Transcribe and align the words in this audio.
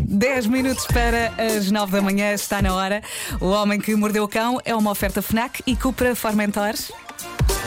10 0.00 0.46
minutos 0.46 0.86
para 0.86 1.32
as 1.38 1.70
9 1.70 1.92
da 1.92 2.02
manhã, 2.02 2.32
está 2.32 2.60
na 2.62 2.74
hora. 2.74 3.02
O 3.40 3.46
Homem 3.48 3.80
que 3.80 3.94
Mordeu 3.94 4.24
o 4.24 4.28
Cão 4.28 4.58
é 4.64 4.74
uma 4.74 4.90
oferta 4.90 5.22
FNAC 5.22 5.62
e 5.66 5.74
Cupra 5.76 6.14
Formentor. 6.14 6.74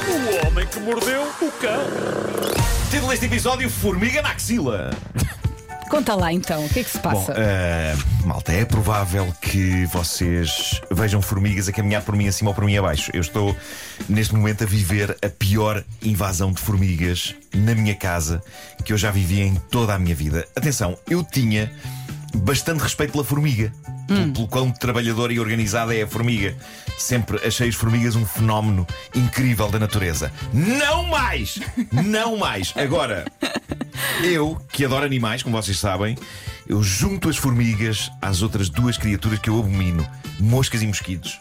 O 0.07 0.47
homem 0.47 0.67
que 0.67 0.79
mordeu 0.79 1.23
o 1.41 1.51
cão. 1.51 1.79
Título 2.91 3.11
deste 3.11 3.25
episódio: 3.25 3.69
Formiga 3.69 4.21
na 4.21 4.31
axila. 4.31 4.91
Conta 5.89 6.15
lá 6.15 6.33
então, 6.33 6.65
o 6.65 6.69
que 6.69 6.79
é 6.79 6.83
que 6.83 6.89
se 6.89 6.97
Bom, 6.97 7.11
passa? 7.11 7.33
eh, 7.37 7.95
malta, 8.25 8.51
é 8.51 8.65
provável 8.65 9.31
que 9.39 9.85
vocês 9.87 10.81
vejam 10.89 11.21
formigas 11.21 11.67
a 11.69 11.71
caminhar 11.71 12.01
por 12.01 12.15
mim 12.15 12.27
acima 12.27 12.49
ou 12.49 12.55
por 12.55 12.65
mim 12.65 12.75
abaixo. 12.75 13.11
Eu 13.13 13.21
estou 13.21 13.55
neste 14.09 14.33
momento 14.33 14.63
a 14.63 14.67
viver 14.67 15.15
a 15.23 15.29
pior 15.29 15.83
invasão 16.01 16.51
de 16.51 16.59
formigas 16.59 17.35
na 17.53 17.75
minha 17.75 17.93
casa 17.93 18.41
que 18.83 18.91
eu 18.91 18.97
já 18.97 19.11
vivi 19.11 19.41
em 19.41 19.55
toda 19.69 19.93
a 19.93 19.99
minha 19.99 20.15
vida. 20.15 20.47
Atenção, 20.55 20.97
eu 21.07 21.23
tinha 21.23 21.71
bastante 22.33 22.81
respeito 22.81 23.11
pela 23.11 23.23
formiga. 23.23 23.71
Pelo, 24.07 24.33
pelo 24.33 24.47
quão 24.47 24.71
trabalhadora 24.71 25.31
e 25.33 25.39
organizada 25.39 25.95
é 25.95 26.03
a 26.03 26.07
formiga. 26.07 26.55
Sempre 26.97 27.37
achei 27.45 27.69
as 27.69 27.75
formigas 27.75 28.15
um 28.15 28.25
fenómeno 28.25 28.85
incrível 29.15 29.69
da 29.69 29.79
natureza. 29.79 30.31
Não 30.53 31.07
mais! 31.07 31.59
Não 31.91 32.37
mais! 32.37 32.73
Agora, 32.75 33.25
eu, 34.23 34.59
que 34.71 34.85
adoro 34.85 35.05
animais, 35.05 35.43
como 35.43 35.61
vocês 35.61 35.79
sabem, 35.79 36.17
eu 36.67 36.81
junto 36.83 37.29
as 37.29 37.37
formigas 37.37 38.11
às 38.21 38.41
outras 38.41 38.69
duas 38.69 38.97
criaturas 38.97 39.39
que 39.39 39.49
eu 39.49 39.59
abomino: 39.59 40.07
moscas 40.39 40.81
e 40.81 40.87
mosquitos. 40.87 41.39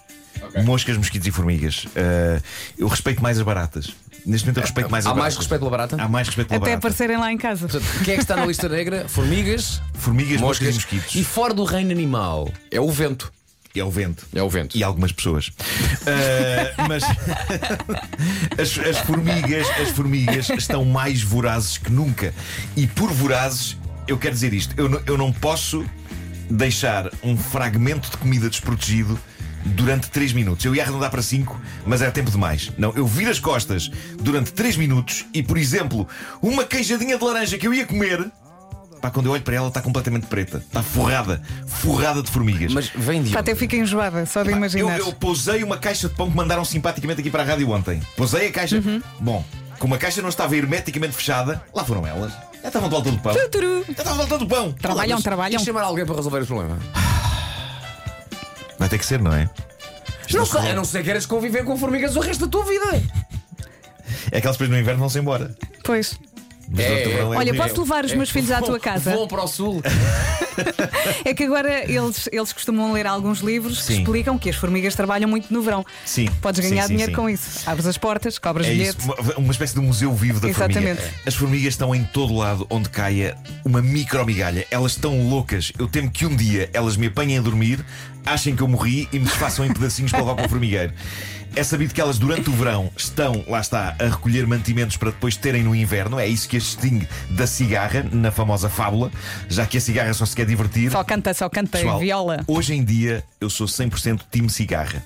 Moscas, 0.64 0.96
mosquitos 0.96 1.26
e 1.26 1.30
formigas. 1.30 1.86
Ah, 1.96 2.40
eu 2.76 2.88
respeito 2.88 3.22
mais 3.22 3.38
as 3.38 3.44
baratas. 3.44 3.92
Neste 4.24 4.46
momento 4.46 4.58
eu 4.58 4.62
respeito 4.62 4.90
mais 4.90 5.04
as 5.06 5.12
Há 5.12 5.14
mais 5.14 5.36
respeito 5.36 5.58
pela 5.60 5.70
barata? 5.70 5.96
Há 6.00 6.08
mais 6.08 6.26
respeito 6.28 6.48
pela 6.48 6.58
Até 6.58 6.70
barata. 6.70 6.78
aparecerem 6.86 7.16
lá 7.16 7.32
em 7.32 7.36
casa. 7.38 7.68
Portanto, 7.68 8.04
quem 8.04 8.14
é 8.14 8.16
que 8.16 8.22
está 8.22 8.36
na 8.36 8.46
lista 8.46 8.68
negra? 8.68 9.06
Formigas, 9.10 9.82
Formigas, 9.94 10.40
moscas, 10.40 10.68
moscas 10.68 10.68
e 10.68 10.74
mosquitos. 10.74 11.14
E 11.16 11.24
fora 11.24 11.52
do 11.52 11.64
reino 11.64 11.90
animal 11.90 12.48
é 12.70 12.80
o 12.80 12.90
vento. 12.90 13.32
É 13.74 13.82
o 13.82 13.90
vento. 13.90 14.26
É 14.34 14.42
o 14.42 14.50
vento. 14.50 14.76
E 14.76 14.84
algumas 14.84 15.12
pessoas. 15.12 15.50
Ah, 16.04 16.86
mas 16.88 17.02
as, 18.58 18.78
as 18.78 18.98
formigas, 18.98 19.68
as 19.80 19.88
formigas 19.90 20.50
estão 20.50 20.84
mais 20.84 21.22
vorazes 21.22 21.78
que 21.78 21.90
nunca. 21.92 22.34
E 22.76 22.86
por 22.86 23.10
vorazes, 23.12 23.76
eu 24.06 24.18
quero 24.18 24.34
dizer 24.34 24.52
isto: 24.52 24.74
eu, 24.76 24.88
não- 24.88 25.00
eu 25.06 25.16
não 25.18 25.32
posso 25.32 25.84
deixar 26.50 27.10
um 27.22 27.36
fragmento 27.36 28.10
de 28.10 28.16
comida 28.16 28.50
desprotegido 28.50 29.18
durante 29.64 30.10
3 30.10 30.32
minutos. 30.32 30.64
Eu 30.64 30.74
ia 30.74 30.82
arredondar 30.82 31.10
para 31.10 31.22
5, 31.22 31.60
mas 31.86 32.02
era 32.02 32.10
tempo 32.10 32.30
demais. 32.30 32.70
Não, 32.78 32.92
eu 32.94 33.06
viro 33.06 33.30
as 33.30 33.38
costas 33.38 33.90
durante 34.20 34.52
3 34.52 34.76
minutos 34.76 35.24
e, 35.32 35.42
por 35.42 35.56
exemplo, 35.58 36.06
uma 36.40 36.64
queijadinha 36.64 37.16
de 37.18 37.24
laranja 37.24 37.58
que 37.58 37.66
eu 37.66 37.74
ia 37.74 37.86
comer. 37.86 38.30
Pá, 39.00 39.10
quando 39.10 39.26
eu 39.26 39.32
olho 39.32 39.42
para 39.42 39.56
ela, 39.56 39.66
está 39.66 39.80
completamente 39.82 40.26
preta. 40.26 40.58
Está 40.58 40.80
forrada, 40.80 41.42
forrada 41.66 42.22
de 42.22 42.30
formigas. 42.30 42.72
Mas 42.72 42.88
vem 42.94 43.20
de 43.22 43.30
Pá, 43.32 43.40
até 43.40 43.52
fica 43.52 43.76
enjoada, 43.76 44.24
só 44.26 44.42
de 44.44 44.50
Pá, 44.50 44.52
Eu, 44.52 44.58
imaginar. 44.58 44.98
eu 45.00 45.12
pousei 45.12 45.64
uma 45.64 45.76
caixa 45.76 46.08
de 46.08 46.14
pão 46.14 46.30
que 46.30 46.36
mandaram 46.36 46.64
simpaticamente 46.64 47.20
aqui 47.20 47.28
para 47.28 47.42
a 47.42 47.46
rádio 47.46 47.68
ontem. 47.70 48.00
Pousei 48.16 48.46
a 48.46 48.52
caixa. 48.52 48.76
Uhum. 48.76 49.02
Bom, 49.18 49.44
como 49.80 49.94
a 49.96 49.98
caixa 49.98 50.22
não 50.22 50.28
estava 50.28 50.56
hermeticamente 50.56 51.14
fechada, 51.14 51.60
lá 51.74 51.84
foram 51.84 52.06
elas. 52.06 52.32
Já 52.62 52.68
estavam 52.68 52.88
de 52.88 52.94
volta 52.94 53.10
do 53.10 53.18
pão. 53.18 53.34
Já 53.34 53.44
estavam 53.90 54.12
de 54.12 54.18
volta 54.18 54.38
do 54.38 54.46
pão. 54.46 54.72
Trabalham, 54.72 55.16
Mas 55.16 55.24
trabalham. 55.24 55.60
E 55.60 55.64
chamar 55.64 55.82
alguém 55.82 56.06
para 56.06 56.14
resolver 56.14 56.38
esse 56.38 56.46
problema? 56.46 56.78
Vai 58.82 58.88
ter 58.88 58.98
que 58.98 59.06
ser, 59.06 59.20
não 59.20 59.32
é? 59.32 59.48
Não 60.32 60.44
sei, 60.44 60.70
a 60.70 60.74
não 60.74 60.84
ser 60.84 60.98
que 60.98 61.04
queiras 61.04 61.24
conviver 61.24 61.64
com 61.64 61.76
formigas 61.76 62.16
o 62.16 62.20
resto 62.20 62.46
da 62.46 62.50
tua 62.50 62.64
vida. 62.64 63.00
É 64.32 64.40
que 64.40 64.46
elas 64.46 64.56
depois 64.56 64.70
no 64.70 64.76
inverno 64.78 64.98
vão-se 64.98 65.18
embora. 65.20 65.54
Pois. 65.84 66.18
Mas 66.68 66.80
É, 66.80 66.88
durante 66.88 67.06
o 67.06 67.10
verão 67.12 67.28
Olha, 67.30 67.54
posso 67.54 67.80
levar 67.82 68.04
os 68.04 68.12
meus 68.14 68.30
filhos 68.30 68.50
à 68.50 68.60
tua 68.62 68.80
casa? 68.80 69.14
Vão 69.14 69.28
para 69.28 69.44
o 69.44 69.46
sul. 69.46 69.80
É 71.24 71.32
que 71.32 71.44
agora 71.44 71.90
eles, 71.90 72.28
eles 72.30 72.52
costumam 72.52 72.92
ler 72.92 73.06
alguns 73.06 73.38
livros 73.40 73.78
que 73.78 73.84
Sim. 73.84 73.98
explicam 74.02 74.38
que 74.38 74.50
as 74.50 74.56
formigas 74.56 74.94
trabalham 74.94 75.28
muito 75.28 75.50
no 75.52 75.62
verão. 75.62 75.84
Sim. 76.04 76.26
Podes 76.42 76.62
Sim, 76.62 76.70
ganhar 76.72 76.82
sim, 76.82 76.88
dinheiro 76.92 77.12
sim. 77.12 77.16
com 77.16 77.30
isso. 77.30 77.60
Abres 77.68 77.86
as 77.86 77.96
portas, 77.96 78.38
cobras 78.38 78.66
É 78.66 78.70
bilhete. 78.70 78.98
isso, 78.98 79.06
uma, 79.12 79.34
uma 79.38 79.50
espécie 79.52 79.74
de 79.74 79.80
museu 79.80 80.12
vivo 80.14 80.40
da 80.40 80.48
Exatamente. 80.50 81.00
formiga. 81.00 81.16
As 81.26 81.34
formigas 81.34 81.72
estão 81.72 81.94
em 81.94 82.04
todo 82.04 82.34
lado 82.36 82.66
onde 82.68 82.90
caia 82.90 83.34
uma 83.64 83.80
micromigalha. 83.80 84.66
Elas 84.70 84.92
estão 84.92 85.26
loucas. 85.26 85.72
Eu 85.78 85.88
temo 85.88 86.10
que 86.10 86.26
um 86.26 86.36
dia 86.36 86.68
elas 86.74 86.98
me 86.98 87.06
apanhem 87.06 87.38
a 87.38 87.40
dormir, 87.40 87.82
achem 88.24 88.54
que 88.56 88.62
eu 88.62 88.68
morri 88.68 89.08
e 89.12 89.18
me 89.18 89.24
desfaçam 89.24 89.64
em 89.64 89.72
pedacinhos 89.72 90.10
para 90.10 90.20
levar 90.20 90.34
para 90.36 90.46
o 90.46 90.48
formigueiro. 90.48 90.92
É 91.54 91.62
sabido 91.62 91.92
que 91.92 92.00
elas 92.00 92.18
durante 92.18 92.48
o 92.48 92.52
verão 92.54 92.90
estão, 92.96 93.44
lá 93.46 93.60
está, 93.60 93.94
a 93.98 94.04
recolher 94.04 94.46
mantimentos 94.46 94.96
para 94.96 95.10
depois 95.10 95.36
terem 95.36 95.62
no 95.62 95.74
inverno. 95.74 96.18
É 96.18 96.26
isso 96.26 96.48
que 96.48 96.56
as 96.56 96.62
distingue 96.62 97.06
da 97.28 97.46
cigarra, 97.46 98.06
na 98.10 98.30
famosa 98.30 98.70
fábula, 98.70 99.10
já 99.50 99.66
que 99.66 99.76
a 99.76 99.80
cigarra 99.80 100.14
só 100.14 100.24
se 100.24 100.34
quer 100.34 100.46
divertir. 100.46 100.90
Só 100.90 101.04
canta, 101.04 101.34
só 101.34 101.50
canta 101.50 101.76
Pessoal, 101.76 101.98
viola. 101.98 102.40
Hoje 102.46 102.72
em 102.74 102.82
dia 102.82 103.22
eu 103.38 103.50
sou 103.50 103.66
100% 103.66 104.20
time 104.30 104.48
cigarra. 104.48 105.04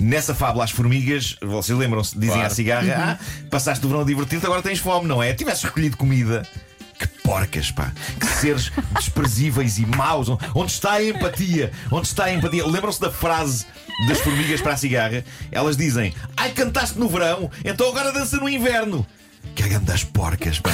Nessa 0.00 0.34
fábula, 0.34 0.64
as 0.64 0.72
formigas, 0.72 1.36
vocês 1.40 1.78
lembram-se, 1.78 2.14
dizem 2.18 2.34
Claro. 2.34 2.46
à 2.48 2.50
cigarra: 2.50 3.18
Ah, 3.20 3.44
passaste 3.48 3.84
o 3.86 3.88
verão 3.88 4.02
a 4.02 4.04
divertir-te, 4.04 4.44
agora 4.44 4.60
tens 4.60 4.80
fome, 4.80 5.06
não 5.06 5.22
é? 5.22 5.32
Tivesses 5.32 5.62
recolhido 5.62 5.96
comida. 5.96 6.42
Que 6.98 7.06
porcas, 7.22 7.70
pá! 7.70 7.92
Que 8.20 8.26
seres 8.26 8.72
desprezíveis 8.94 9.78
e 9.78 9.86
maus! 9.86 10.28
Onde 10.54 10.72
está 10.72 10.92
a 10.92 11.04
empatia? 11.04 11.72
Onde 11.90 12.06
está 12.06 12.24
a 12.24 12.32
empatia? 12.32 12.66
Lembram-se 12.66 13.00
da 13.00 13.10
frase 13.10 13.66
das 14.08 14.20
formigas 14.20 14.60
para 14.60 14.72
a 14.74 14.76
cigarra? 14.76 15.24
Elas 15.50 15.76
dizem: 15.76 16.14
Ai, 16.36 16.50
cantaste 16.50 16.98
no 16.98 17.08
verão, 17.08 17.50
então 17.64 17.88
agora 17.88 18.12
dança 18.12 18.36
no 18.36 18.48
inverno! 18.48 19.06
Que 19.54 19.78
das 19.78 20.04
porcas, 20.04 20.58
pá! 20.60 20.70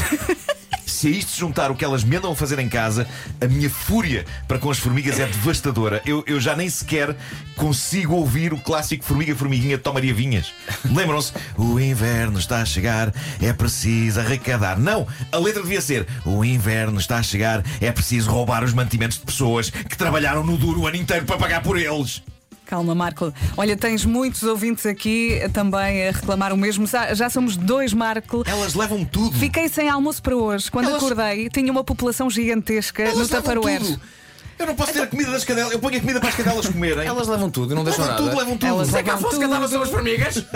Se 0.90 1.06
a 1.06 1.10
isto 1.10 1.38
juntar 1.38 1.70
o 1.70 1.74
que 1.74 1.84
elas 1.84 2.04
me 2.04 2.16
andam 2.16 2.32
a 2.32 2.36
fazer 2.36 2.58
em 2.58 2.68
casa, 2.68 3.06
a 3.40 3.46
minha 3.46 3.70
fúria 3.70 4.26
para 4.46 4.58
com 4.58 4.70
as 4.70 4.78
formigas 4.78 5.18
é 5.18 5.26
devastadora. 5.26 6.02
Eu, 6.04 6.24
eu 6.26 6.40
já 6.40 6.56
nem 6.56 6.68
sequer 6.68 7.16
consigo 7.56 8.14
ouvir 8.14 8.52
o 8.52 8.58
clássico 8.58 9.04
Formiga 9.04 9.34
Formiguinha 9.34 9.76
de 9.76 9.82
Tom 9.82 9.94
Maria 9.94 10.12
Vinhas. 10.12 10.52
Lembram-se? 10.84 11.32
O 11.56 11.78
inverno 11.78 12.38
está 12.38 12.60
a 12.60 12.64
chegar, 12.64 13.14
é 13.40 13.52
preciso 13.52 14.20
arrecadar. 14.20 14.78
Não, 14.78 15.06
a 15.30 15.38
letra 15.38 15.62
devia 15.62 15.80
ser: 15.80 16.06
O 16.24 16.44
inverno 16.44 16.98
está 16.98 17.18
a 17.18 17.22
chegar, 17.22 17.64
é 17.80 17.90
preciso 17.92 18.30
roubar 18.30 18.64
os 18.64 18.74
mantimentos 18.74 19.18
de 19.18 19.24
pessoas 19.24 19.70
que 19.70 19.96
trabalharam 19.96 20.44
no 20.44 20.58
duro 20.58 20.80
o 20.80 20.86
ano 20.86 20.96
inteiro 20.96 21.24
para 21.24 21.38
pagar 21.38 21.62
por 21.62 21.78
eles. 21.78 22.22
Calma, 22.70 22.94
Marco. 22.94 23.34
Olha, 23.56 23.76
tens 23.76 24.04
muitos 24.04 24.44
ouvintes 24.44 24.86
aqui 24.86 25.41
também 25.53 26.06
a 26.06 26.12
reclamar 26.12 26.53
o 26.53 26.56
mesmo. 26.56 26.86
Já, 26.86 27.28
somos 27.28 27.56
dois, 27.56 27.92
Marco. 27.92 28.44
Elas 28.47 28.75
levam 28.75 29.04
tudo. 29.04 29.36
Fiquei 29.36 29.69
sem 29.69 29.88
almoço 29.91 30.22
para 30.22 30.36
hoje. 30.36 30.70
Quando 30.70 30.88
Elas- 30.88 31.03
acordei, 31.03 31.48
tinha 31.50 31.72
uma 31.72 31.82
população 31.82 32.31
gigantesca 32.31 33.03
Elas 33.03 33.28
no 33.28 33.60
tudo. 33.60 34.00
Eu 34.56 34.66
não 34.66 34.75
posso 34.76 34.92
ter 34.92 35.00
a 35.00 35.06
comida 35.08 35.32
das 35.32 35.42
cadelas. 35.44 35.72
Eu 35.72 35.81
ponho 35.81 35.97
a 35.97 36.00
comida 36.00 36.20
para 36.20 36.28
as 36.28 36.34
cadelas 36.36 36.69
comerem. 36.69 37.04
Elas 37.08 37.26
levam 37.26 37.50
tudo 37.50 37.72
e 37.72 37.75
não 37.75 37.82
deixam 37.82 38.04
levam 38.04 38.16
nada. 38.20 38.31
tudo, 38.31 38.38
levam 38.38 38.56
tudo. 38.56 38.69
Elas 38.69 38.88
Se 38.88 38.97
é 38.98 39.02
que 39.02 39.08
levam 39.10 39.22
fosse 39.22 39.38
que 39.38 39.44
andava 39.44 39.66
sobre 39.69 39.84
as 39.84 39.91
formigas. 39.91 40.44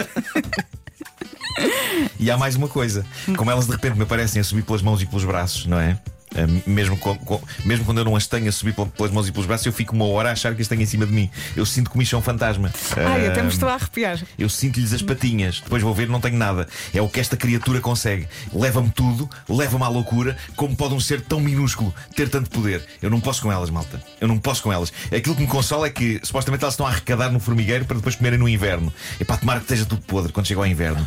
E 2.19 2.31
há 2.31 2.37
mais 2.37 2.57
uma 2.57 2.69
coisa: 2.69 3.05
como 3.37 3.51
elas 3.51 3.67
de 3.67 3.73
repente 3.73 3.97
me 3.97 4.03
aparecem 4.03 4.41
a 4.41 4.45
subir 4.45 4.63
pelas 4.63 4.83
mãos 4.83 5.01
e 5.01 5.07
pelos 5.07 5.25
braços, 5.25 5.67
não 5.67 5.79
é? 5.79 5.99
Ah, 6.37 6.45
Mesmo, 6.67 6.97
com- 6.97 7.17
com- 7.19 7.41
mesmo 7.65 7.85
quando 7.85 7.99
eu 7.99 8.05
não 8.05 8.17
as 8.17 8.27
tenho 8.27 8.49
a 8.49 8.53
subir 8.53 8.75
pel- 8.75 8.87
pelas 8.87 9.13
mãos 9.13 9.29
e 9.29 9.33
pelos 9.33 9.47
braços, 9.47 9.67
eu 9.67 9.73
fico 9.73 9.95
uma 9.95 10.07
hora 10.07 10.31
a 10.31 10.33
achar 10.33 10.55
que 10.55 10.63
as 10.63 10.69
têm 10.69 10.81
em 10.83 10.87
cima 10.87 11.07
de 11.07 11.13
mim. 11.13 11.31
Eu 11.57 11.65
sinto 11.67 11.91
que 11.91 11.99
me 11.99 12.05
são 12.07 12.21
fantasma. 12.23 12.71
Ai, 12.97 13.27
até 13.29 13.41
me 13.43 13.49
Ah, 13.49 13.51
estou 13.51 13.69
a 13.69 13.75
arrepiar. 13.75 14.21
eu 14.39 14.49
sinto-lhes 14.49 14.93
as 14.93 15.03
patinhas, 15.03 15.61
depois 15.61 15.83
vou 15.83 15.95
ver, 15.95 16.09
não 16.09 16.21
tenho 16.21 16.37
nada. 16.37 16.67
É 16.93 17.01
o 17.01 17.09
que 17.09 17.21
esta 17.21 17.37
criatura 17.37 17.81
consegue. 17.81 18.27
Leva-me 18.53 18.91
tudo, 18.91 19.29
leva-me 19.49 19.85
à 19.85 19.89
loucura. 19.89 20.37
Como 20.57 20.75
pode 20.77 20.95
um 20.95 21.01
ser 21.01 21.21
tão 21.21 21.41
minúsculo 21.41 21.95
ter 22.17 22.29
tanto 22.29 22.51
poder? 22.51 22.85
Eu 23.03 23.11
não 23.11 23.21
posso 23.21 23.43
com 23.43 23.53
elas, 23.53 23.71
malta. 23.71 24.01
Eu 24.21 24.27
não 24.29 24.39
posso 24.39 24.63
com 24.63 24.73
elas. 24.73 24.93
Aquilo 25.15 25.35
que 25.35 25.43
me 25.43 25.47
consola 25.49 25.87
é 25.87 25.91
que 25.91 26.21
supostamente 26.23 26.65
elas 26.65 26.75
estão 26.75 26.87
a 26.87 26.91
arrecadar 26.91 27.31
no 27.31 27.39
formigueiro 27.41 27.85
para 27.85 27.97
depois 27.97 28.15
comerem 28.17 28.39
no 28.39 28.49
inverno. 28.49 28.93
E 29.21 29.25
para 29.25 29.37
tomar 29.37 29.57
que 29.57 29.63
esteja 29.63 29.85
tudo 29.87 30.03
podre 30.03 30.33
quando 30.33 30.47
chega 30.47 30.61
ao 30.61 30.67
inverno. 30.67 31.07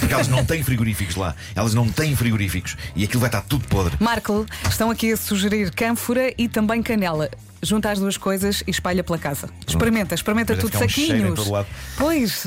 Porque 0.00 0.12
elas 0.12 0.28
não 0.28 0.44
têm 0.44 0.62
frigoríficos 0.62 1.16
lá. 1.16 1.34
Elas 1.54 1.74
não 1.74 1.88
têm 1.88 2.14
frigoríficos. 2.16 2.76
E 2.94 3.04
aquilo 3.04 3.20
vai 3.20 3.28
estar 3.28 3.42
tudo 3.42 3.66
podre. 3.68 3.96
Marco, 4.00 4.44
estão 4.68 4.90
aqui 4.90 5.12
a 5.12 5.16
sugerir 5.16 5.70
cânfora 5.72 6.32
e 6.36 6.48
também 6.48 6.82
canela. 6.82 7.30
Junta 7.62 7.90
as 7.90 7.98
duas 7.98 8.16
coisas 8.16 8.62
e 8.66 8.70
espalha 8.70 9.02
pela 9.02 9.18
casa. 9.18 9.48
Experimenta, 9.66 10.14
experimenta 10.14 10.52
Mas 10.54 10.62
deve 10.62 10.70
tudo, 10.70 10.72
ficar 10.72 10.84
um 10.84 10.88
cheiro 10.88 11.12
em 11.12 11.20
saquinhos. 11.20 11.38
todo 11.40 11.52
lado. 11.52 11.66
Pois, 11.96 12.46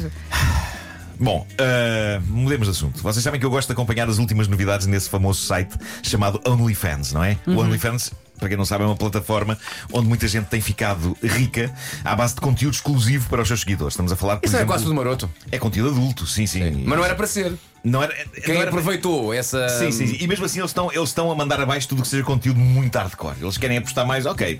Bom, 1.19 1.45
uh, 1.51 2.21
mudemos 2.27 2.67
de 2.67 2.71
assunto. 2.71 3.01
Vocês 3.03 3.21
sabem 3.21 3.39
que 3.39 3.45
eu 3.45 3.49
gosto 3.49 3.67
de 3.67 3.73
acompanhar 3.73 4.07
as 4.07 4.19
últimas 4.19 4.47
novidades 4.47 4.87
nesse 4.87 5.09
famoso 5.09 5.41
site 5.41 5.75
chamado 6.01 6.39
OnlyFans, 6.47 7.11
não 7.11 7.21
é? 7.21 7.37
O 7.45 7.57
OnlyFans. 7.57 8.13
Para 8.39 8.47
quem 8.49 8.57
não 8.57 8.65
sabe, 8.65 8.83
é 8.83 8.87
uma 8.87 8.95
plataforma 8.95 9.57
onde 9.91 10.07
muita 10.07 10.27
gente 10.27 10.45
tem 10.45 10.61
ficado 10.61 11.15
rica 11.23 11.71
à 12.03 12.15
base 12.15 12.35
de 12.35 12.41
conteúdo 12.41 12.73
exclusivo 12.73 13.29
para 13.29 13.41
os 13.41 13.47
seus 13.47 13.59
seguidores. 13.61 13.93
Estamos 13.93 14.11
a 14.11 14.15
falar, 14.15 14.37
por 14.37 14.45
Isso 14.45 14.55
é 14.55 14.59
exemplo, 14.59 14.73
quase 14.73 14.83
tudo 14.85 14.95
maroto. 14.95 15.29
é 15.51 15.57
conteúdo 15.59 15.89
adulto, 15.91 16.25
sim, 16.25 16.47
sim. 16.47 16.83
Mas 16.85 16.97
não 16.97 17.05
era 17.05 17.15
para 17.15 17.27
ser. 17.27 17.53
Não 17.81 18.03
era, 18.03 18.13
Quem 18.43 18.55
não 18.55 18.61
era- 18.61 18.69
aproveitou 18.71 19.33
essa. 19.33 19.69
Sim, 19.69 19.91
sim, 19.91 20.07
sim. 20.07 20.17
E 20.19 20.27
mesmo 20.27 20.43
assim 20.45 20.59
eles 20.59 20.69
estão, 20.71 20.91
eles 20.91 21.09
estão 21.09 21.31
a 21.31 21.35
mandar 21.35 21.61
abaixo 21.61 21.87
tudo 21.87 21.99
o 21.99 22.01
que 22.01 22.09
seja 22.09 22.23
conteúdo 22.23 22.59
muito 22.59 22.93
hardcore. 22.97 23.35
Eles 23.41 23.57
querem 23.57 23.77
apostar 23.77 24.05
mais, 24.05 24.25
ok. 24.25 24.59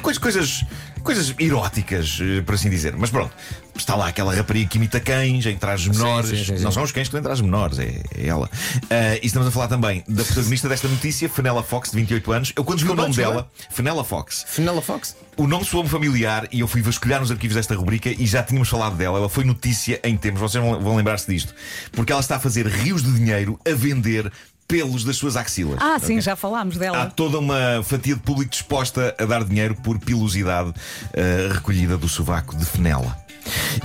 Coisas, 0.00 0.18
coisas, 0.18 0.64
coisas 1.02 1.34
eróticas, 1.38 2.18
eh, 2.20 2.40
por 2.40 2.54
assim 2.54 2.70
dizer. 2.70 2.94
Mas 2.96 3.10
pronto, 3.10 3.30
está 3.76 3.94
lá 3.94 4.08
aquela 4.08 4.34
rapariga 4.34 4.70
que 4.70 4.78
imita 4.78 4.98
cães 5.00 5.44
em 5.44 5.56
trajes 5.56 5.88
menores. 5.94 6.30
sim, 6.30 6.42
sim, 6.44 6.56
sim. 6.56 6.62
Não 6.64 6.72
são 6.72 6.82
os 6.82 6.92
cães 6.92 7.08
que 7.08 7.12
têm 7.12 7.22
trajes 7.22 7.42
menores, 7.42 7.78
é, 7.78 8.00
é 8.16 8.26
ela. 8.26 8.48
Ah, 8.90 9.16
e 9.22 9.26
estamos 9.26 9.46
a 9.46 9.50
falar 9.50 9.68
também 9.68 10.02
da 10.08 10.24
protagonista 10.24 10.66
desta 10.66 10.88
notícia, 10.88 11.28
Fenella 11.28 11.62
Fox, 11.62 11.90
de 11.90 11.96
28 11.98 12.32
anos. 12.32 12.52
Eu 12.56 12.64
quando 12.64 12.78
o 12.92 12.94
nome 12.94 13.14
dela, 13.14 13.50
Fenella 13.70 14.04
Fox. 14.04 14.44
Fenella 14.46 14.82
Fox. 14.82 15.16
O 15.36 15.46
nome 15.46 15.64
soou-me 15.64 15.88
familiar 15.88 16.46
e 16.52 16.60
eu 16.60 16.68
fui 16.68 16.82
vasculhar 16.82 17.20
nos 17.20 17.30
arquivos 17.30 17.56
desta 17.56 17.74
rubrica 17.74 18.10
e 18.10 18.26
já 18.26 18.42
tínhamos 18.42 18.68
falado 18.68 18.96
dela. 18.96 19.18
Ela 19.18 19.28
foi 19.28 19.44
notícia 19.44 20.00
em 20.04 20.16
tempos, 20.16 20.40
vocês 20.40 20.62
vão, 20.62 20.96
lembrar-se 20.96 21.32
disto. 21.32 21.54
Porque 21.92 22.12
ela 22.12 22.20
está 22.20 22.36
a 22.36 22.40
fazer 22.40 22.66
rios 22.66 23.02
de 23.02 23.12
dinheiro 23.12 23.58
a 23.66 23.72
vender 23.74 24.30
pelos 24.68 25.02
das 25.02 25.16
suas 25.16 25.36
axilas. 25.36 25.78
Ah, 25.80 25.98
sim, 25.98 26.12
Ok? 26.12 26.20
já 26.20 26.36
falámos 26.36 26.76
Há 26.76 26.80
dela. 26.80 27.06
toda 27.16 27.38
uma 27.38 27.82
fatia 27.82 28.14
de 28.14 28.20
público 28.20 28.50
disposta 28.52 29.14
a 29.18 29.24
dar 29.24 29.42
dinheiro 29.44 29.74
por 29.74 29.98
pilosidade 29.98 30.72
eh, 31.12 31.48
recolhida 31.52 31.96
do 31.96 32.08
sovaco 32.08 32.56
de 32.56 32.64
Fenella. 32.64 33.16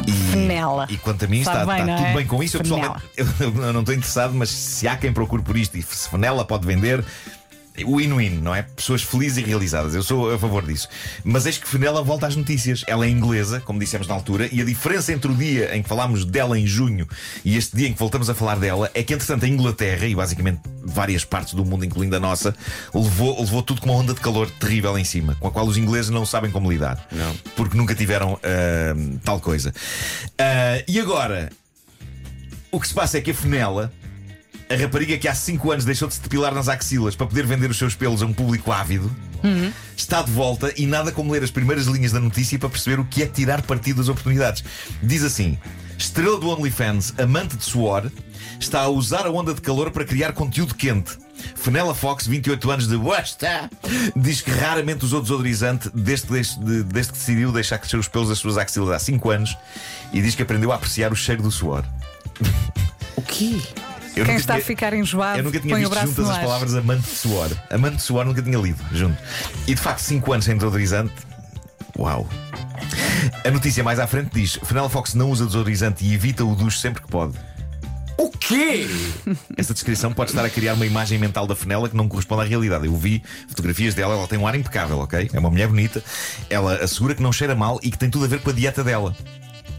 E, 0.05 0.11
Fenella. 0.11 0.85
E 0.89 0.97
quanto 0.97 1.25
a 1.25 1.27
mim, 1.27 1.43
Sabe 1.43 1.61
está, 1.61 1.73
bem, 1.73 1.81
está 1.81 1.95
tudo 1.95 2.07
é? 2.07 2.13
bem 2.13 2.27
com 2.27 2.43
isso. 2.43 2.57
Eu, 2.57 2.61
pessoalmente, 2.61 3.03
eu, 3.17 3.25
eu 3.63 3.73
não 3.73 3.79
estou 3.79 3.95
interessado, 3.95 4.33
mas 4.33 4.49
se 4.49 4.87
há 4.87 4.95
quem 4.95 5.11
procure 5.11 5.41
por 5.41 5.57
isto 5.57 5.77
e 5.77 5.81
se 5.81 6.09
Fenella 6.09 6.45
pode 6.45 6.67
vender. 6.67 7.03
Win-win, 7.83 8.41
não 8.41 8.53
é? 8.53 8.61
Pessoas 8.61 9.01
felizes 9.01 9.37
e 9.37 9.41
realizadas. 9.41 9.95
Eu 9.95 10.03
sou 10.03 10.33
a 10.33 10.39
favor 10.39 10.65
disso. 10.65 10.87
Mas 11.23 11.45
eis 11.45 11.57
que 11.57 11.67
Fenella 11.67 12.01
volta 12.01 12.27
às 12.27 12.35
notícias. 12.35 12.83
Ela 12.87 13.05
é 13.05 13.09
inglesa, 13.09 13.59
como 13.59 13.79
dissemos 13.79 14.07
na 14.07 14.13
altura, 14.13 14.47
e 14.51 14.61
a 14.61 14.65
diferença 14.65 15.11
entre 15.11 15.31
o 15.31 15.35
dia 15.35 15.75
em 15.75 15.81
que 15.81 15.89
falámos 15.89 16.25
dela 16.25 16.57
em 16.57 16.65
junho 16.65 17.07
e 17.43 17.57
este 17.57 17.75
dia 17.75 17.87
em 17.87 17.93
que 17.93 17.99
voltamos 17.99 18.29
a 18.29 18.35
falar 18.35 18.57
dela 18.57 18.89
é 18.93 19.03
que, 19.03 19.13
entretanto, 19.13 19.45
a 19.45 19.47
Inglaterra 19.47 20.05
e 20.05 20.15
basicamente 20.15 20.61
várias 20.83 21.25
partes 21.25 21.53
do 21.53 21.65
mundo, 21.65 21.83
incluindo 21.83 22.15
a 22.15 22.19
nossa, 22.19 22.55
levou, 22.93 23.39
levou 23.39 23.61
tudo 23.61 23.81
com 23.81 23.89
uma 23.89 23.99
onda 23.99 24.13
de 24.13 24.21
calor 24.21 24.49
terrível 24.49 24.97
em 24.97 25.03
cima, 25.03 25.35
com 25.39 25.47
a 25.47 25.51
qual 25.51 25.65
os 25.65 25.77
ingleses 25.77 26.09
não 26.09 26.25
sabem 26.25 26.51
como 26.51 26.71
lidar. 26.71 27.07
Não. 27.11 27.35
Porque 27.55 27.77
nunca 27.77 27.95
tiveram 27.95 28.39
ah, 28.43 29.19
tal 29.23 29.39
coisa. 29.39 29.73
Ah, 30.37 30.83
e 30.87 30.99
agora, 30.99 31.51
o 32.71 32.79
que 32.79 32.87
se 32.87 32.93
passa 32.93 33.17
é 33.17 33.21
que 33.21 33.31
a 33.31 33.33
Fenella. 33.33 33.91
A 34.69 34.75
rapariga 34.75 35.17
que 35.17 35.27
há 35.27 35.35
5 35.35 35.71
anos 35.71 35.85
deixou 35.85 36.07
de 36.07 36.15
se 36.15 36.21
depilar 36.21 36.53
nas 36.53 36.67
axilas 36.67 37.15
para 37.15 37.27
poder 37.27 37.45
vender 37.45 37.69
os 37.69 37.77
seus 37.77 37.95
pelos 37.95 38.21
a 38.21 38.25
um 38.25 38.33
público 38.33 38.71
ávido 38.71 39.11
está 39.95 40.21
de 40.21 40.31
volta 40.31 40.73
e 40.75 40.85
nada 40.85 41.11
como 41.11 41.31
ler 41.31 41.43
as 41.43 41.51
primeiras 41.51 41.85
linhas 41.85 42.11
da 42.11 42.19
notícia 42.19 42.57
para 42.57 42.69
perceber 42.69 42.99
o 42.99 43.05
que 43.05 43.23
é 43.23 43.27
tirar 43.27 43.61
partido 43.61 43.97
das 43.97 44.09
oportunidades. 44.09 44.63
Diz 45.01 45.23
assim: 45.23 45.57
Estrela 45.97 46.39
do 46.39 46.49
OnlyFans, 46.49 47.13
amante 47.17 47.55
de 47.55 47.63
suor, 47.63 48.11
está 48.59 48.81
a 48.81 48.89
usar 48.89 49.25
a 49.25 49.31
onda 49.31 49.53
de 49.53 49.61
calor 49.61 49.91
para 49.91 50.05
criar 50.05 50.33
conteúdo 50.33 50.73
quente. 50.73 51.17
Fenella 51.55 51.93
Fox, 51.93 52.25
28 52.25 52.71
anos 52.71 52.87
de 52.87 52.95
Wasta, 52.95 53.69
diz 54.15 54.41
que 54.41 54.49
raramente 54.49 55.05
usou 55.05 55.21
desodorizante 55.21 55.89
desde, 55.93 56.27
desde, 56.27 56.83
desde 56.83 57.11
que 57.11 57.19
decidiu 57.19 57.51
deixar 57.51 57.77
crescer 57.77 57.97
os 57.97 58.07
pelos 58.07 58.29
das 58.29 58.39
suas 58.39 58.57
axilas 58.57 58.89
há 58.89 58.99
5 58.99 59.29
anos 59.29 59.55
e 60.11 60.21
diz 60.21 60.33
que 60.33 60.41
aprendeu 60.41 60.71
a 60.71 60.75
apreciar 60.75 61.11
o 61.11 61.15
cheiro 61.15 61.43
do 61.43 61.51
suor. 61.51 61.85
O 63.15 63.21
quê? 63.21 63.61
Eu 64.15 64.25
Quem 64.25 64.35
está 64.35 64.53
a 64.53 64.55
tinha- 64.57 64.65
ficar 64.65 64.93
enjoado, 64.93 65.39
eu 65.39 65.43
nunca 65.43 65.59
tinha 65.59 65.75
visto 65.75 65.93
juntas 65.93 66.29
as 66.29 66.37
palavras 66.37 66.75
amante 66.75 67.01
de 67.03 67.15
suor. 67.15 67.49
Amante 67.69 67.97
de 67.97 68.01
suor 68.01 68.25
nunca 68.25 68.41
tinha 68.41 68.57
lido 68.57 68.81
junto. 68.93 69.17
E 69.67 69.75
de 69.75 69.81
facto, 69.81 69.99
5 69.99 70.31
anos 70.33 70.45
sem 70.45 70.55
desodorizante. 70.55 71.13
Uau! 71.97 72.27
A 73.45 73.51
notícia 73.51 73.83
mais 73.83 73.99
à 73.99 74.07
frente 74.07 74.29
diz: 74.33 74.59
Fenella 74.63 74.89
Fox 74.89 75.13
não 75.13 75.29
usa 75.29 75.45
desodorizante 75.45 76.05
e 76.05 76.13
evita 76.13 76.43
o 76.45 76.55
duche 76.55 76.79
sempre 76.79 77.01
que 77.01 77.07
pode. 77.09 77.33
O 78.17 78.29
quê? 78.29 78.87
Esta 79.57 79.73
descrição 79.73 80.13
pode 80.13 80.31
estar 80.31 80.45
a 80.45 80.49
criar 80.49 80.73
uma 80.75 80.85
imagem 80.85 81.19
mental 81.19 81.45
da 81.45 81.53
Fenella 81.55 81.89
que 81.89 81.97
não 81.97 82.07
corresponde 82.07 82.43
à 82.43 82.45
realidade. 82.45 82.85
Eu 82.85 82.95
vi 82.95 83.21
fotografias 83.49 83.93
dela, 83.93 84.13
ela 84.15 84.27
tem 84.27 84.39
um 84.39 84.47
ar 84.47 84.55
impecável, 84.55 84.99
ok? 84.99 85.29
É 85.33 85.39
uma 85.39 85.49
mulher 85.49 85.67
bonita. 85.67 86.01
Ela 86.49 86.75
assegura 86.75 87.13
que 87.13 87.21
não 87.21 87.33
cheira 87.33 87.53
mal 87.55 87.77
e 87.83 87.91
que 87.91 87.97
tem 87.97 88.09
tudo 88.09 88.23
a 88.23 88.27
ver 88.29 88.39
com 88.39 88.49
a 88.49 88.53
dieta 88.53 88.83
dela. 88.85 89.13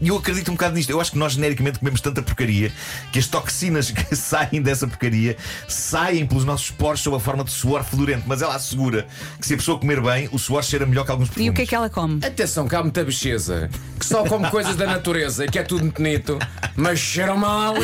E 0.01 0.09
eu 0.09 0.17
acredito 0.17 0.49
um 0.49 0.53
bocado 0.53 0.75
nisto. 0.75 0.89
Eu 0.89 1.01
acho 1.01 1.11
que 1.11 1.17
nós 1.17 1.33
genericamente 1.33 1.79
comemos 1.79 2.01
tanta 2.01 2.21
porcaria 2.21 2.71
que 3.11 3.19
as 3.19 3.27
toxinas 3.27 3.89
que 3.91 4.15
saem 4.15 4.61
dessa 4.61 4.87
porcaria 4.87 5.37
saem 5.67 6.25
pelos 6.25 6.45
nossos 6.45 6.71
poros 6.71 7.01
sob 7.01 7.15
a 7.17 7.19
forma 7.19 7.43
de 7.43 7.51
suor 7.51 7.83
fedorento. 7.83 8.23
Mas 8.27 8.41
ela 8.41 8.55
assegura 8.55 9.07
que 9.39 9.45
se 9.47 9.53
a 9.53 9.57
pessoa 9.57 9.79
comer 9.79 10.01
bem, 10.01 10.29
o 10.31 10.39
suor 10.39 10.63
cheira 10.63 10.85
melhor 10.85 11.05
que 11.05 11.11
alguns 11.11 11.29
perfumes. 11.29 11.47
E 11.47 11.49
o 11.49 11.53
que 11.53 11.61
é 11.61 11.65
que 11.65 11.75
ela 11.75 11.89
come? 11.89 12.23
Atenção, 12.25 12.67
que 12.67 12.75
há 12.75 12.81
muita 12.81 13.03
bicheza 13.03 13.69
que 13.99 14.05
só 14.05 14.23
come 14.25 14.49
coisas 14.51 14.75
da 14.75 14.85
natureza 14.85 15.45
e 15.45 15.49
que 15.49 15.59
é 15.59 15.63
tudo 15.63 15.81
muito 15.83 15.97
bonito, 15.97 16.37
mas 16.75 16.99
cheiram 16.99 17.37
mal. 17.37 17.75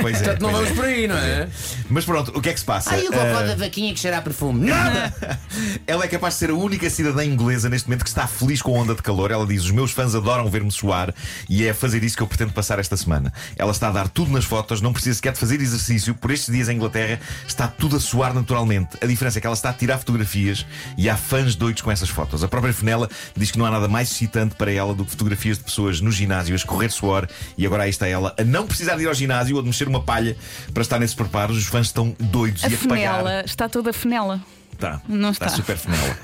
Pois 0.00 0.16
é, 0.16 0.24
Portanto, 0.24 0.40
não 0.42 0.52
vamos 0.52 0.70
é. 0.70 0.74
por 0.74 0.84
aí, 0.84 1.06
não 1.06 1.16
é? 1.16 1.48
Mas 1.88 2.04
pronto, 2.04 2.36
o 2.36 2.40
que 2.40 2.48
é 2.48 2.52
que 2.52 2.58
se 2.60 2.66
passa? 2.66 2.90
Ai, 2.90 3.02
o 3.06 3.12
cocó 3.12 3.20
Ah, 3.20 3.42
da 3.42 3.54
vaquinha 3.54 3.92
que 3.92 4.00
cheira 4.00 4.18
a 4.18 4.22
perfume. 4.22 4.68
Nada! 4.68 5.14
Ela 5.86 6.04
é 6.04 6.08
capaz 6.08 6.34
de 6.34 6.40
ser 6.40 6.50
a 6.50 6.54
única 6.54 6.88
cidadã 6.90 7.24
inglesa 7.24 7.68
neste 7.68 7.88
momento 7.88 8.02
que 8.02 8.08
está 8.08 8.26
feliz 8.26 8.60
com 8.62 8.76
a 8.76 8.80
onda 8.80 8.94
de 8.94 9.02
calor. 9.02 9.30
Ela 9.30 9.46
diz: 9.46 9.64
Os 9.64 9.70
meus 9.70 9.90
fãs 9.92 10.14
adoram 10.14 10.48
ver-me 10.48 10.70
suar 10.70 11.14
e 11.48 11.64
é 11.66 11.70
a 11.70 11.74
fazer 11.74 12.02
isso 12.04 12.16
que 12.16 12.22
eu 12.22 12.26
pretendo 12.26 12.52
passar 12.52 12.78
esta 12.78 12.96
semana. 12.96 13.32
Ela 13.56 13.72
está 13.72 13.88
a 13.88 13.92
dar 13.92 14.08
tudo 14.08 14.30
nas 14.32 14.44
fotos, 14.44 14.80
não 14.80 14.92
precisa 14.92 15.16
sequer 15.16 15.32
de 15.32 15.38
fazer 15.38 15.60
exercício. 15.60 16.14
Por 16.14 16.30
estes 16.30 16.52
dias 16.52 16.68
em 16.68 16.76
Inglaterra 16.76 17.20
está 17.46 17.68
tudo 17.68 17.96
a 17.96 18.00
suar 18.00 18.34
naturalmente. 18.34 18.96
A 19.00 19.06
diferença 19.06 19.38
é 19.38 19.40
que 19.40 19.46
ela 19.46 19.54
está 19.54 19.70
a 19.70 19.72
tirar 19.72 19.98
fotografias 19.98 20.66
e 20.96 21.08
há 21.08 21.16
fãs 21.16 21.54
doidos 21.54 21.82
com 21.82 21.90
essas 21.90 22.08
fotos. 22.08 22.42
A 22.44 22.48
própria 22.48 22.72
Fenella 22.72 23.08
diz 23.36 23.50
que 23.50 23.58
não 23.58 23.66
há 23.66 23.70
nada 23.70 23.88
mais 23.88 24.10
excitante 24.10 24.54
para 24.54 24.70
ela 24.72 24.94
do 24.94 25.04
que 25.04 25.10
fotografias 25.10 25.58
de 25.58 25.64
pessoas 25.64 26.00
no 26.00 26.10
ginásio 26.10 26.54
a 26.54 26.56
escorrer 26.56 26.90
suor 26.90 27.28
e 27.56 27.66
agora 27.66 27.84
aí 27.84 27.90
está 27.90 28.06
ela 28.06 28.34
a 28.38 28.44
não 28.44 28.66
precisar 28.66 28.96
de 28.96 29.02
ir 29.02 29.08
ao 29.08 29.14
ginásio 29.14 29.56
ou 29.56 29.62
de 29.62 29.68
mexer 29.68 29.88
uma 29.88 30.02
palha 30.02 30.36
para 30.72 30.82
estar 30.82 30.98
nesses 30.98 31.14
preparos. 31.14 31.56
Os 31.56 31.64
fãs 31.66 31.86
estão 31.86 32.14
doidos 32.18 32.64
A 32.64 32.68
e 32.68 32.74
a 32.74 32.78
pagar. 32.78 32.88
fenela, 32.88 33.42
está 33.44 33.68
toda 33.68 33.92
fenela. 33.92 34.40
Tá. 34.78 35.00
Não 35.08 35.30
está. 35.30 35.48
super 35.48 35.76
fenela. 35.76 36.16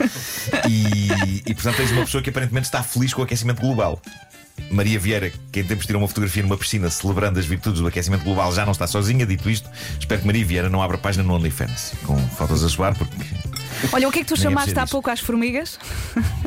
E, 0.69 1.43
e 1.47 1.55
portanto 1.55 1.77
tens 1.77 1.91
uma 1.93 2.05
pessoa 2.05 2.23
que 2.23 2.31
aparentemente 2.31 2.67
está 2.67 2.83
feliz 2.83 3.13
com 3.15 3.21
o 3.23 3.25
aquecimento 3.25 3.61
global. 3.61 4.01
Maria 4.71 5.01
Vieira, 5.01 5.33
que 5.51 5.61
em 5.61 5.65
tempos 5.65 5.87
tirou 5.87 6.03
uma 6.03 6.07
fotografia 6.09 6.43
numa 6.43 6.57
piscina 6.57 6.91
celebrando 6.91 7.39
as 7.41 7.47
virtudes 7.47 7.81
do 7.81 7.87
aquecimento 7.87 8.23
global, 8.25 8.53
já 8.55 8.65
não 8.67 8.73
está 8.73 8.87
sozinha. 8.87 9.25
Dito 9.25 9.49
isto, 9.49 9.69
espero 9.99 10.21
que 10.21 10.27
Maria 10.27 10.45
Vieira 10.45 10.69
não 10.69 10.83
abra 10.83 10.99
página 10.99 11.25
no 11.25 11.35
OnlyFans 11.35 11.95
com 12.05 12.19
fotos 12.29 12.63
a 12.63 12.69
suar, 12.69 12.95
porque 12.95 13.17
Olha, 13.93 14.07
o 14.07 14.13
que 14.13 14.19
é 14.19 14.23
que 14.23 14.29
tu 14.29 14.35
Nem 14.35 14.43
chamaste 14.43 14.79
há 14.79 14.83
disso. 14.83 14.93
pouco 14.93 15.11
às 15.11 15.19
formigas? 15.21 15.79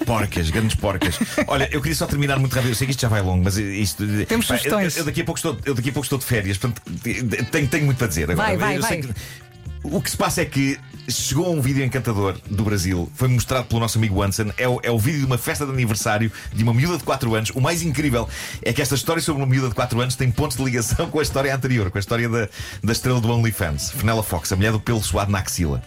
porcas, 0.06 0.52
grandes 0.52 0.76
porcas. 0.76 1.18
Olha, 1.48 1.68
eu 1.72 1.82
queria 1.82 1.96
só 1.96 2.06
terminar 2.06 2.38
muito 2.38 2.54
rápido. 2.54 2.70
Eu 2.70 2.76
sei 2.76 2.86
que 2.86 2.92
isto 2.92 3.02
já 3.02 3.08
vai 3.10 3.22
longo, 3.22 3.44
mas 3.44 3.58
isto. 3.58 4.06
Temos 4.28 4.46
Pá, 4.46 4.58
sugestões. 4.58 4.96
Eu, 4.96 5.06
daqui 5.06 5.22
a 5.22 5.26
pouco 5.26 5.40
estou, 5.40 5.58
eu 5.66 5.74
daqui 5.74 5.90
a 5.90 5.94
pouco 5.94 6.06
estou 6.06 6.20
de 6.20 6.26
férias, 6.26 6.58
portanto 6.60 6.82
tenho, 7.52 7.68
tenho 7.68 7.86
muito 7.86 7.98
para 7.98 8.08
dizer 8.08 8.30
agora. 8.30 8.56
Vai, 8.56 8.58
vai, 8.58 8.80
vai. 8.80 9.02
que- 9.02 9.10
o 9.84 10.00
que 10.00 10.12
se 10.12 10.16
passa 10.18 10.42
é 10.42 10.46
que 10.46 10.80
chegou 11.08 11.54
um 11.54 11.62
vídeo 11.62 11.84
encantador 11.84 12.38
do 12.50 12.64
Brasil, 12.64 13.12
foi 13.16 13.28
mostrado 13.28 13.66
pelo 13.66 13.80
nosso 13.80 13.98
amigo 13.98 14.22
Anson. 14.22 14.52
É 14.58 14.68
o, 14.68 14.80
é 14.84 14.92
o 14.92 14.98
vídeo 14.98 15.20
de 15.20 15.26
uma 15.26 15.38
festa 15.38 15.66
de 15.66 15.72
aniversário 15.72 16.32
de 16.52 16.64
uma 16.64 16.74
miúda 16.74 16.98
de 16.98 17.04
4 17.04 17.36
anos. 17.36 17.50
O 17.52 17.62
mais 17.62 17.82
incrível 17.82 18.28
é 18.62 18.72
que 18.72 18.82
esta 18.82 18.96
história 18.96 19.22
sobre 19.22 19.42
uma 19.42 19.50
miúda 19.50 19.70
de 19.70 19.76
4 19.76 20.00
anos 20.00 20.16
tem 20.16 20.32
pontos 20.32 20.58
de 20.58 20.64
ligação 20.64 21.10
com 21.12 21.20
a 21.20 21.24
história 21.24 21.54
anterior, 21.54 21.92
com 21.92 21.98
a 21.98 22.02
história 22.02 22.30
da, 22.30 22.48
da 22.84 22.92
estrela 22.92 23.20
do 23.20 23.30
OnlyFans, 23.30 23.92
Fenella 23.92 24.24
Fox, 24.24 24.52
a 24.52 24.56
mulher 24.56 24.72
do 24.72 24.80
pelo 24.80 25.02
suado 25.02 25.32
na 25.32 25.40
axila. 25.40 25.82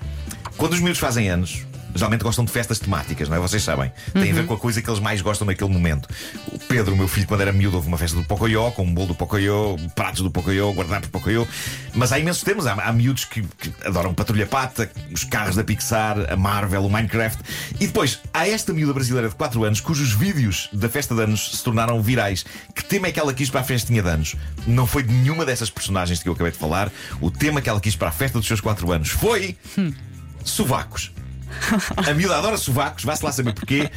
Quando 0.57 0.73
os 0.73 0.81
miúdos 0.81 0.99
fazem 0.99 1.29
anos, 1.29 1.67
geralmente 1.97 2.23
gostam 2.23 2.45
de 2.45 2.53
festas 2.53 2.79
temáticas, 2.79 3.29
não 3.29 3.37
é? 3.37 3.41
Vocês 3.41 3.63
sabem. 3.63 3.93
Tem 4.13 4.31
a 4.31 4.35
ver 4.35 4.47
com 4.47 4.55
a 4.55 4.59
coisa 4.59 4.81
que 4.81 4.89
eles 4.89 5.01
mais 5.01 5.21
gostam 5.21 5.47
naquele 5.47 5.71
momento. 5.71 6.09
O 6.53 6.59
Pedro, 6.59 6.97
meu 6.97 7.09
filho, 7.09 7.27
quando 7.27 7.41
era 7.41 7.53
miúdo, 7.53 7.77
houve 7.77 7.89
uma 7.89 7.99
festa 7.99 8.17
do 8.17 8.25
Pocoyo, 8.25 8.71
com 8.73 8.83
um 8.83 8.93
bolo 8.93 9.09
do 9.09 9.15
Pocoyo, 9.15 9.77
pratos 9.95 10.23
do 10.23 10.31
Pocoyo, 10.31 10.73
guardanapos 10.73 11.09
do 11.09 11.13
Pocoyo. 11.13 11.47
Mas 11.95 12.13
há 12.13 12.19
imensos 12.19 12.43
temas. 12.43 12.67
Há, 12.67 12.75
há 12.75 12.93
miúdos 12.93 13.25
que, 13.25 13.43
que 13.43 13.73
adoram 13.85 14.15
Patrulha 14.15 14.47
Pata, 14.47 14.91
os 15.13 15.25
carros 15.25 15.57
da 15.57 15.65
Pixar, 15.65 16.33
a 16.33 16.37
Marvel, 16.37 16.85
o 16.85 16.91
Minecraft. 16.91 17.43
E 17.81 17.87
depois, 17.87 18.21
há 18.33 18.47
esta 18.47 18.73
miúda 18.73 18.93
brasileira 18.93 19.29
de 19.29 19.35
4 19.35 19.65
anos 19.65 19.81
cujos 19.81 20.13
vídeos 20.13 20.69
da 20.73 20.89
festa 20.89 21.15
de 21.15 21.23
anos 21.23 21.57
se 21.57 21.65
tornaram 21.65 22.01
virais. 22.03 22.45
Que 22.75 22.85
tema 22.85 23.09
é 23.09 23.13
que 23.13 23.21
ela 23.21 23.33
quis 23.33 23.51
para 23.51 23.61
a 23.61 23.65
festinha 23.65 24.03
de 24.03 24.09
anos? 24.09 24.37
Não 24.67 24.87
foi 24.87 25.03
de 25.03 25.13
nenhuma 25.13 25.45
dessas 25.45 25.71
personagens 25.71 26.19
de 26.19 26.25
que 26.25 26.29
eu 26.29 26.35
acabei 26.35 26.53
de 26.53 26.59
falar. 26.59 26.91
O 27.21 27.31
tema 27.31 27.61
que 27.61 27.69
ela 27.69 27.81
quis 27.81 27.97
para 27.97 28.09
a 28.09 28.13
festa 28.13 28.39
dos 28.39 28.47
seus 28.47 28.61
4 28.61 28.91
anos 28.93 29.09
foi. 29.11 29.57
Sovacos. 30.45 31.13
A 32.09 32.15
miúda 32.15 32.37
adora 32.37 32.57
sovacos, 32.57 33.05
vá-se 33.05 33.25
lá 33.25 33.33
saber 33.33 33.53
porquê. 33.53 33.91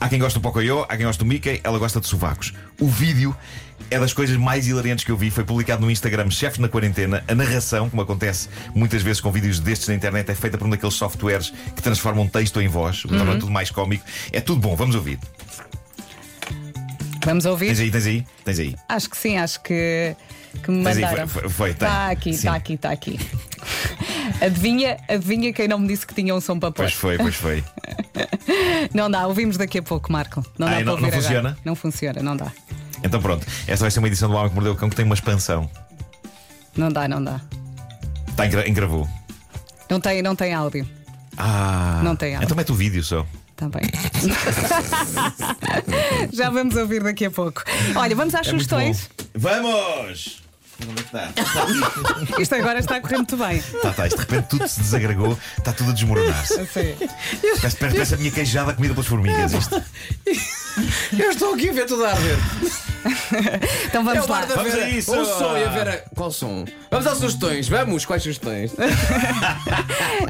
Há 0.00 0.08
quem 0.08 0.18
gosta 0.18 0.38
do 0.38 0.42
Pocoyo, 0.42 0.84
há 0.88 0.96
quem 0.96 1.04
gosta 1.06 1.22
do 1.22 1.28
Mickey, 1.28 1.60
ela 1.62 1.78
gosta 1.78 2.00
de 2.00 2.06
sovacos. 2.06 2.52
O 2.80 2.86
vídeo 2.88 3.36
é 3.90 3.98
das 3.98 4.12
coisas 4.12 4.36
mais 4.36 4.66
hilariantes 4.68 5.04
que 5.04 5.10
eu 5.10 5.16
vi. 5.16 5.30
Foi 5.30 5.44
publicado 5.44 5.82
no 5.82 5.90
Instagram 5.90 6.30
Chefes 6.30 6.58
na 6.58 6.68
Quarentena. 6.68 7.22
A 7.28 7.34
narração, 7.34 7.90
como 7.90 8.00
acontece 8.02 8.48
muitas 8.74 9.02
vezes 9.02 9.20
com 9.20 9.30
vídeos 9.32 9.58
destes 9.60 9.88
na 9.88 9.94
internet, 9.94 10.30
é 10.30 10.34
feita 10.34 10.56
por 10.56 10.66
um 10.66 10.70
daqueles 10.70 10.94
softwares 10.94 11.52
que 11.74 11.82
transformam 11.82 12.26
texto 12.28 12.60
em 12.60 12.68
voz, 12.68 13.04
o 13.04 13.08
que 13.08 13.16
torna 13.16 13.32
tudo 13.38 13.50
mais 13.50 13.70
cómico. 13.70 14.04
É 14.32 14.40
tudo 14.40 14.60
bom, 14.60 14.74
vamos 14.76 14.94
ouvir. 14.94 15.18
Vamos 17.24 17.44
ouvir? 17.44 17.66
Tens 17.66 17.80
aí, 17.80 17.90
tens 17.90 18.06
aí, 18.06 18.26
tens 18.44 18.58
aí. 18.58 18.76
Acho 18.88 19.10
que 19.10 19.16
sim, 19.16 19.36
acho 19.36 19.60
que, 19.62 20.16
que 20.62 20.70
me 20.70 20.82
Tens 20.84 20.96
aí, 20.96 21.02
mandaram. 21.02 21.28
foi- 21.28 21.42
foi- 21.42 21.50
foi. 21.50 21.70
Está 21.72 22.10
aqui, 22.10 22.30
está 22.30 22.54
aqui, 22.54 22.72
está 22.74 22.90
aqui. 22.90 23.20
Adivinha, 24.40 24.96
adivinha 25.08 25.52
quem 25.52 25.68
não 25.68 25.78
me 25.78 25.88
disse 25.88 26.06
que 26.06 26.14
tinha 26.14 26.34
um 26.34 26.40
som 26.40 26.58
para 26.58 26.70
pôr. 26.70 26.84
Pois 26.84 26.94
foi, 26.94 27.18
pois 27.18 27.34
foi. 27.34 27.64
Não 28.94 29.10
dá, 29.10 29.26
ouvimos 29.26 29.56
daqui 29.56 29.78
a 29.78 29.82
pouco, 29.82 30.10
Marco. 30.12 30.44
Não 30.58 30.66
dá 30.66 30.72
Ah, 30.72 30.76
para 30.76 30.84
não- 30.84 30.92
ouvir 30.92 31.02
não 31.02 31.08
agora. 31.08 31.22
funciona? 31.22 31.58
Não 31.64 31.74
funciona, 31.74 32.22
não 32.22 32.36
dá. 32.36 32.52
Então 33.02 33.20
pronto, 33.22 33.46
esta 33.66 33.84
vai 33.84 33.90
ser 33.90 33.98
uma 34.00 34.08
edição 34.08 34.28
do 34.28 34.34
Homem 34.36 34.48
que 34.48 34.54
Mordeu 34.54 34.72
o 34.72 34.76
Cão 34.76 34.90
que 34.90 34.96
tem 34.96 35.04
uma 35.04 35.14
expansão. 35.14 35.70
Não 36.76 36.90
dá, 36.90 37.06
não 37.08 37.22
dá. 37.22 37.40
Está 38.28 38.46
em, 38.46 38.50
gra- 38.50 38.66
em 38.68 38.74
gravou. 38.74 39.08
Não 39.88 40.00
tem, 40.00 40.22
não 40.22 40.34
tem 40.36 40.52
áudio. 40.54 40.86
Ah, 41.36 42.00
Não 42.04 42.14
tem 42.16 42.34
áudio. 42.34 42.46
Então 42.46 42.56
mete 42.56 42.72
o 42.72 42.74
vídeo 42.74 43.02
só. 43.04 43.26
Está 43.52 43.68
bem. 43.68 43.82
Já 46.32 46.50
vamos 46.50 46.76
ouvir 46.76 47.02
daqui 47.02 47.26
a 47.26 47.30
pouco. 47.30 47.62
Olha, 47.94 48.16
vamos 48.16 48.34
às 48.34 48.46
É 48.46 48.50
sugestões. 48.50 49.10
Vamos! 49.34 50.42
É 50.80 52.32
que? 52.34 52.42
Isto 52.42 52.54
agora 52.54 52.78
está 52.78 52.96
a 52.96 53.00
correr 53.00 53.16
muito 53.16 53.36
bem. 53.36 53.62
Tá, 53.82 53.92
tá, 53.92 54.06
isto 54.06 54.16
de 54.16 54.22
repente 54.22 54.48
tudo 54.48 54.68
se 54.68 54.80
desagregou, 54.80 55.38
está 55.58 55.72
tudo 55.72 55.90
a 55.90 55.92
desmoronar-se. 55.94 56.54
Parece, 57.60 57.76
parece 57.76 58.14
a 58.14 58.16
minha 58.16 58.30
queijada 58.30 58.72
comida 58.74 58.94
pelas 58.94 59.06
formigas. 59.06 59.52
Isto. 59.52 59.82
Eu 61.18 61.30
estou 61.30 61.54
aqui 61.54 61.70
a 61.70 61.72
ver 61.72 61.86
tudo 61.86 62.04
a 62.04 62.10
arder. 62.10 62.38
Então 63.86 64.02
É 64.02 64.04
vamos 64.04 64.26
o 64.26 64.30
lá. 64.30 64.44
Vamos 64.46 64.74
a 64.74 64.88
isso. 64.88 65.16
O 65.16 65.24
som 65.24 65.56
e 65.56 65.64
a 65.64 65.70
Vera. 65.70 66.04
Qual 66.14 66.30
som? 66.30 66.64
Vamos 66.90 67.06
às 67.06 67.18
sugestões. 67.18 67.68
Vamos, 67.68 68.04
quais 68.04 68.22
sugestões? 68.22 68.72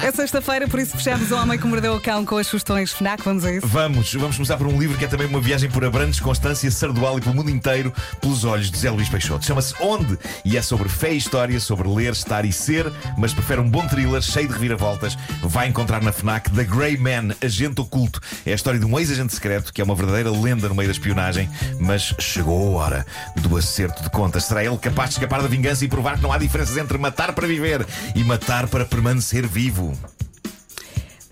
É 0.02 0.12
sexta-feira, 0.12 0.68
por 0.68 0.78
isso 0.78 0.97
fechamos 0.97 1.30
o 1.30 1.37
Homem 1.37 1.59
que 1.59 1.66
Mordeu 1.66 1.94
o 1.94 2.00
Cão 2.00 2.25
com 2.25 2.37
as 2.37 2.47
sugestões 2.47 2.92
FNAC. 2.92 3.23
Vamos 3.25 3.44
a 3.44 3.52
isso. 3.52 3.66
Vamos, 3.66 4.12
vamos 4.14 4.37
começar 4.37 4.56
por 4.56 4.66
um 4.66 4.78
livro 4.78 4.97
que 4.97 5.04
é 5.04 5.09
também 5.09 5.26
uma 5.26 5.40
viagem 5.40 5.70
por 5.70 5.85
Abrantes, 5.85 6.20
Constância, 6.20 6.70
Sardual 6.70 7.18
e 7.18 7.20
pelo 7.20 7.35
mundo 7.35 7.50
inteiro, 7.50 7.92
pelos 8.20 8.44
olhos 8.44 8.70
de 8.70 8.78
Zé 8.78 8.90
Luís 8.90 9.09
Peixoto. 9.09 9.44
Chama-se 9.44 9.75
Onde? 9.80 10.18
E 10.44 10.56
é 10.56 10.62
sobre 10.62 10.88
fé 10.88 11.12
e 11.12 11.16
história, 11.16 11.59
sobre 11.61 11.88
ler, 11.88 12.12
estar 12.12 12.44
e 12.44 12.52
ser, 12.52 12.90
mas 13.18 13.32
prefere 13.35 13.61
um 13.61 13.68
bom 13.68 13.87
thriller 13.87 14.23
cheio 14.23 14.47
de 14.47 14.54
reviravoltas. 14.54 15.16
Vai 15.42 15.68
encontrar 15.68 16.02
na 16.02 16.12
FNAC 16.12 16.50
The 16.50 16.64
Grey 16.64 16.97
Man, 16.97 17.35
agente 17.42 17.80
oculto. 17.80 18.20
É 18.47 18.52
a 18.52 18.54
história 18.54 18.78
de 18.78 18.87
um 18.87 18.99
ex-agente 18.99 19.35
secreto 19.35 19.73
que 19.73 19.80
é 19.80 19.85
uma 19.85 19.94
verdadeira 19.94 20.29
lenda 20.30 20.68
no 20.68 20.75
meio 20.75 20.88
da 20.88 20.92
espionagem, 20.92 21.49
mas 21.78 22.14
chegou 22.18 22.78
a 22.78 22.84
hora 22.84 23.06
do 23.37 23.56
acerto 23.56 24.02
de 24.02 24.10
contas. 24.10 24.44
Será 24.44 24.64
ele 24.64 24.76
capaz 24.78 25.10
de 25.10 25.16
escapar 25.16 25.42
da 25.42 25.49
vingança 25.49 25.84
e 25.84 25.88
provar 25.88 26.16
que 26.16 26.22
não 26.22 26.32
há 26.32 26.38
diferenças 26.38 26.76
entre 26.76 26.96
matar 26.99 27.32
para 27.32 27.46
viver 27.46 27.87
e 28.14 28.25
matar 28.25 28.66
para 28.68 28.84
permanecer 28.84 29.46
vivo? 29.46 29.96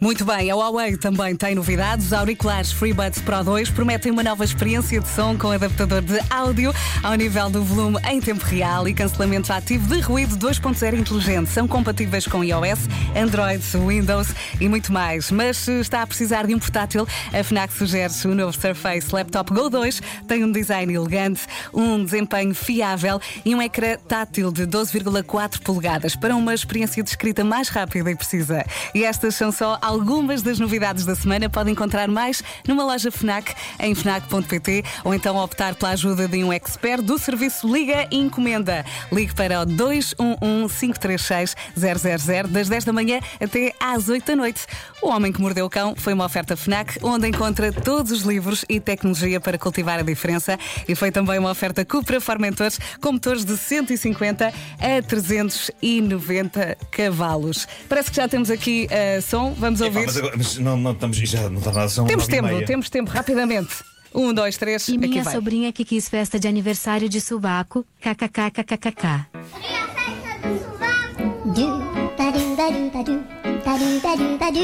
Muito 0.00 0.24
bem, 0.24 0.48
a 0.48 0.54
Huawei 0.54 0.96
também 0.96 1.34
tem 1.34 1.56
novidades. 1.56 2.06
Os 2.06 2.12
auriculares 2.12 2.70
FreeBuds 2.70 3.20
Pro 3.20 3.42
2 3.42 3.70
prometem 3.70 4.12
uma 4.12 4.22
nova 4.22 4.44
experiência 4.44 5.00
de 5.00 5.08
som 5.08 5.36
com 5.36 5.50
adaptador 5.50 6.00
de 6.00 6.20
áudio 6.30 6.72
ao 7.02 7.14
nível 7.16 7.50
do 7.50 7.64
volume 7.64 7.98
em 8.08 8.20
tempo 8.20 8.44
real 8.44 8.86
e 8.86 8.94
cancelamento 8.94 9.52
ativo 9.52 9.92
de 9.92 10.00
ruído 10.00 10.36
2.0 10.36 10.96
inteligente. 10.96 11.50
São 11.50 11.66
compatíveis 11.66 12.28
com 12.28 12.44
iOS, 12.44 12.86
Android, 13.16 13.60
Windows 13.76 14.28
e 14.60 14.68
muito 14.68 14.92
mais. 14.92 15.32
Mas 15.32 15.56
se 15.56 15.80
está 15.80 16.02
a 16.02 16.06
precisar 16.06 16.46
de 16.46 16.54
um 16.54 16.60
portátil, 16.60 17.04
a 17.32 17.42
FNAC 17.42 17.72
sugere 17.72 18.12
o 18.24 18.34
novo 18.36 18.52
Surface 18.52 19.12
Laptop 19.12 19.52
Go 19.52 19.68
2. 19.68 20.00
Tem 20.28 20.44
um 20.44 20.52
design 20.52 20.94
elegante, 20.94 21.40
um 21.74 22.04
desempenho 22.04 22.54
fiável 22.54 23.20
e 23.44 23.52
um 23.52 23.60
ecrã 23.60 23.96
tátil 24.06 24.52
de 24.52 24.64
12,4 24.64 25.60
polegadas 25.60 26.14
para 26.14 26.36
uma 26.36 26.54
experiência 26.54 27.02
de 27.02 27.10
escrita 27.10 27.42
mais 27.42 27.68
rápida 27.68 28.12
e 28.12 28.14
precisa. 28.14 28.64
E 28.94 29.02
estas 29.02 29.34
são 29.34 29.50
só 29.50 29.76
algumas 29.88 30.42
das 30.42 30.58
novidades 30.58 31.06
da 31.06 31.14
semana. 31.14 31.48
Pode 31.48 31.70
encontrar 31.70 32.08
mais 32.08 32.42
numa 32.66 32.84
loja 32.84 33.10
FNAC 33.10 33.54
em 33.80 33.94
FNAC.pt 33.94 34.84
ou 35.02 35.14
então 35.14 35.34
optar 35.36 35.74
pela 35.74 35.92
ajuda 35.92 36.28
de 36.28 36.44
um 36.44 36.52
expert 36.52 37.00
do 37.02 37.18
serviço 37.18 37.66
Liga 37.66 38.06
e 38.10 38.18
Encomenda. 38.18 38.84
Ligue 39.10 39.34
para 39.34 39.62
o 39.62 39.66
211-536-000 39.66 42.48
das 42.48 42.68
10 42.68 42.84
da 42.84 42.92
manhã 42.92 43.18
até 43.42 43.72
às 43.80 44.10
8 44.10 44.26
da 44.26 44.36
noite. 44.36 44.66
O 45.00 45.08
Homem 45.08 45.32
que 45.32 45.40
Mordeu 45.40 45.64
o 45.64 45.70
Cão 45.70 45.94
foi 45.96 46.12
uma 46.12 46.26
oferta 46.26 46.54
FNAC 46.54 46.98
onde 47.02 47.26
encontra 47.26 47.72
todos 47.72 48.12
os 48.12 48.20
livros 48.22 48.66
e 48.68 48.78
tecnologia 48.78 49.40
para 49.40 49.56
cultivar 49.56 49.98
a 49.98 50.02
diferença 50.02 50.58
e 50.86 50.94
foi 50.94 51.10
também 51.10 51.38
uma 51.38 51.50
oferta 51.50 51.82
Cupra 51.82 52.20
Formentores 52.20 52.78
com 53.00 53.12
motores 53.12 53.42
de 53.44 53.56
150 53.56 54.48
a 54.48 55.02
390 55.02 56.76
cavalos. 56.90 57.66
Parece 57.88 58.10
que 58.10 58.16
já 58.16 58.28
temos 58.28 58.50
aqui 58.50 58.86
uh, 58.90 59.22
som. 59.22 59.54
Vamos 59.56 59.77
Epá, 59.80 59.88
ouvir. 59.88 60.06
mas 60.06 60.16
agora, 60.16 60.34
mas 60.36 60.58
não, 60.58 60.76
não 60.76 60.92
estamos, 60.92 61.16
já 61.16 61.48
não 61.50 61.58
está 61.58 61.72
nada, 61.72 61.88
são 61.88 62.06
Temos 62.06 62.24
nove 62.28 62.32
e 62.32 62.40
tempo, 62.40 62.54
meia. 62.54 62.66
temos 62.66 62.90
tempo, 62.90 63.10
rapidamente. 63.10 63.76
Um, 64.14 64.32
dois, 64.32 64.56
três, 64.56 64.88
E 64.88 64.96
aqui 64.96 65.06
minha 65.08 65.22
vai. 65.22 65.34
sobrinha 65.34 65.72
que 65.72 65.84
quis 65.84 66.08
festa 66.08 66.38
de 66.40 66.48
aniversário 66.48 67.08
de 67.08 67.20
subaco, 67.20 67.84
kkkkkkk. 68.00 69.26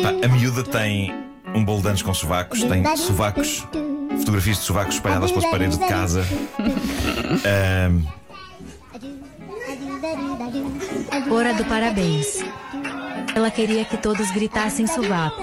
Pá, 0.02 0.11
a 0.25 0.28
miúda 0.28 0.62
tem 0.62 1.12
um 1.54 1.64
bolo 1.64 1.80
de 1.83 1.88
anos 1.88 2.02
com 2.02 2.12
sovacos, 2.12 2.62
tem 2.62 2.85
sovacos, 2.97 3.66
fotografias 4.18 4.59
de 4.59 4.62
sovacos 4.64 4.94
espalhadas 4.97 5.30
pelas 5.33 5.50
paredes 5.50 5.78
de 5.78 5.87
casa. 5.87 6.25
Ahm, 7.44 8.02
Hora 11.30 11.54
do 11.54 11.64
parabéns. 11.64 12.44
Ela 13.35 13.50
queria 13.50 13.85
que 13.85 13.97
todos 13.97 14.31
gritassem 14.31 14.87
subaco. 14.87 15.43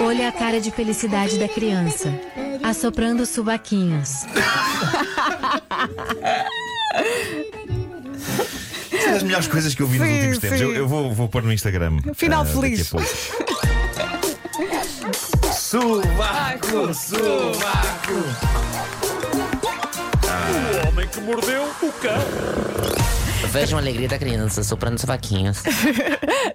Olha 0.00 0.28
a 0.28 0.32
cara 0.32 0.60
de 0.60 0.70
felicidade 0.70 1.38
da 1.38 1.48
criança, 1.48 2.12
assoprando 2.62 3.22
os 3.22 3.28
subaquinhos. 3.28 4.26
Isso 8.92 9.08
é 9.08 9.12
das 9.12 9.22
melhores 9.22 9.46
coisas 9.46 9.74
que 9.74 9.82
eu 9.82 9.86
vi 9.86 9.98
nos 9.98 10.08
Sim, 10.08 10.14
últimos 10.14 10.38
tempos. 10.38 10.60
Eu, 10.60 10.74
eu 10.74 10.88
vou, 10.88 11.14
vou 11.14 11.28
pôr 11.28 11.42
no 11.42 11.52
Instagram. 11.52 11.98
Final 12.14 12.42
ah, 12.42 12.46
feliz. 12.46 12.88
pouco. 12.90 13.06
Sovaco, 15.52 16.92
sovaco. 16.92 18.12
O 20.52 20.88
homem 20.88 20.91
que 21.12 21.20
mordeu 21.20 21.62
o 21.82 21.92
cão. 21.92 22.22
Vejam 23.50 23.78
a 23.78 23.82
alegria 23.82 24.08
da 24.08 24.18
criança 24.18 24.64
soprando 24.64 24.96
os 24.96 25.04
vaquinhos. 25.04 25.62